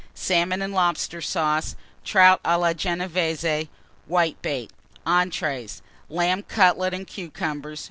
Salmon 0.15 0.63
and 0.63 0.73
Lobster 0.73 1.21
Sauce. 1.21 1.75
Trout 2.03 2.41
à 2.41 2.59
la 2.59 2.73
Genévése. 2.73 3.67
Whitebait. 4.09 4.71
ENTREES. 5.05 5.83
Lamb 6.09 6.41
Cutlets 6.47 6.95
and 6.95 7.05
Cucumbers. 7.05 7.79